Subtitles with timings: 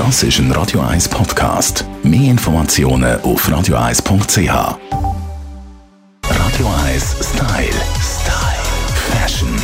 [0.00, 1.84] Das ist ein Radio 1 Podcast.
[2.02, 4.48] Mehr Informationen auf radio1.ch.
[6.24, 7.68] Radio 1 Style.
[8.00, 8.64] Style.
[9.12, 9.54] Fashion.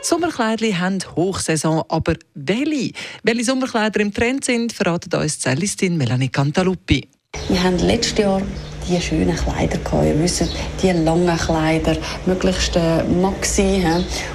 [0.00, 2.92] Sommerkleidli haben Hochsaison, aber welche?
[3.22, 7.06] Welche Sommerkleider im Trend sind, verratet uns Stylistin Melanie Cantaluppi.
[7.48, 8.40] Wir haben letztes Jahr
[8.88, 10.04] die schönen Kleider gehabt.
[10.06, 10.44] Ihr wisst,
[10.82, 11.96] die langen Kleider,
[12.26, 13.84] möglichst äh, maxi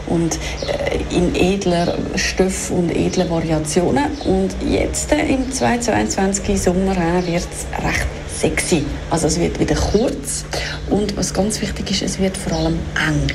[0.08, 4.06] und äh, in edler Stoff und edlen Variationen.
[4.26, 8.08] Und jetzt äh, im 2022 Sommer äh, wird es recht
[8.38, 8.84] sexy.
[9.10, 10.46] Also es wird wieder kurz
[10.90, 12.78] und was ganz wichtig ist, es wird vor allem
[13.08, 13.28] eng.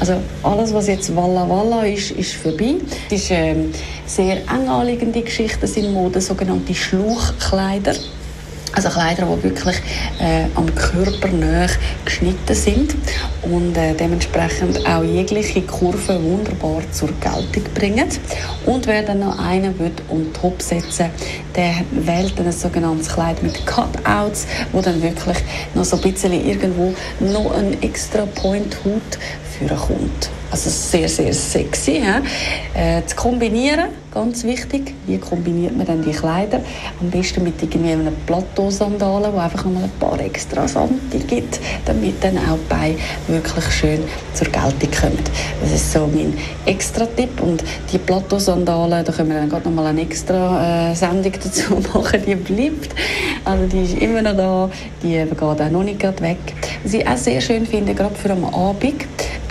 [0.00, 2.76] Also alles, was jetzt Walla Walla ist, ist vorbei.
[3.08, 3.72] Es ist ähm,
[4.06, 7.94] sehr eng anliegende Geschichten sind Mode, sogenannte Schluchkleider.
[8.74, 9.76] Also Kleider, die wirklich
[10.20, 11.70] äh, am Körper näher
[12.04, 12.94] geschnitten sind
[13.42, 18.08] und äh, dementsprechend auch jegliche Kurven wunderbar zur Geltung bringen.
[18.66, 21.10] Und wer dann noch einen will on top setzen
[21.54, 25.38] der wählt dann ein sogenanntes Kleid mit Cutouts, wo dann wirklich
[25.74, 29.02] noch so ein bisschen irgendwo noch ein extra Point Hut
[29.56, 30.30] führen kommt.
[30.54, 32.00] Also sehr, sehr sexy.
[32.74, 34.94] Äh, zu kombinieren, ganz wichtig.
[35.04, 36.60] Wie kombiniert man dann die Kleider?
[37.00, 42.22] Am besten mit irgendwie Plateau-Sandalen, wo einfach noch mal ein paar extra Sande gibt, damit
[42.22, 42.94] dann auch Beine
[43.26, 43.98] wirklich schön
[44.32, 45.18] zur Geltung kommen.
[45.60, 47.40] Das ist so mein extra Tipp.
[47.40, 51.74] Und die Plateau-Sandalen, da können wir dann gerade noch mal eine extra äh, Sendung dazu
[51.92, 52.22] machen.
[52.24, 52.94] Die bleibt.
[53.44, 54.70] Also die ist immer noch da.
[55.02, 56.38] Die geht auch noch nicht weg.
[56.84, 59.02] Was ich auch sehr schön finde, gerade für am Abend,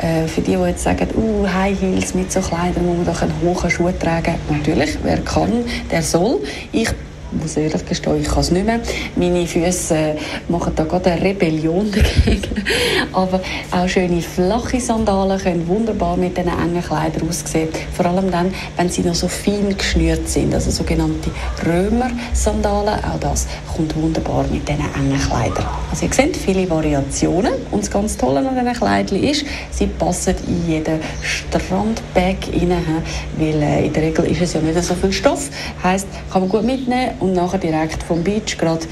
[0.03, 3.21] äh, für die, die jetzt sagen, uh, High Heels mit so Kleidern muss man doch
[3.21, 4.35] einen hohen Schuh tragen.
[4.49, 6.41] Natürlich, wer kann, der soll.
[6.71, 6.89] Ich
[7.39, 8.79] muss ehrlich gestehen, ich kann es nicht mehr.
[9.15, 10.15] Meine Füße
[10.49, 12.63] machen da gerade eine Rebellion dagegen.
[13.13, 17.69] Aber auch schöne flache Sandalen können wunderbar mit diesen engen Kleidern aussehen.
[17.95, 21.29] Vor allem dann, wenn sie noch so fein geschnürt sind, also sogenannte
[21.65, 23.03] Römer-Sandalen.
[23.03, 25.65] Auch das kommt wunderbar mit diesen engen Kleidern.
[25.89, 30.35] Also ihr seht viele Variationen und das ganz Tolle an diesen Kleidern ist, sie passen
[30.47, 33.03] in jeden Strandbag rein,
[33.37, 35.49] weil äh, in der Regel ist es ja nicht so viel Stoff.
[35.83, 38.85] Heißt, kann man gut mitnehmen und nachher direkt vom Beach gerade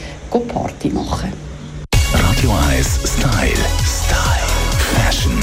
[0.47, 1.33] Party machen.
[2.13, 3.51] Radio 1 Style.
[3.83, 4.47] Style.
[4.95, 5.37] Fashion.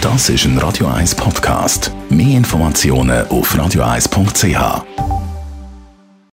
[0.00, 1.92] Das ist ein Radio 1 Podcast.
[2.08, 5.15] Mehr Informationen auf radio1.ch.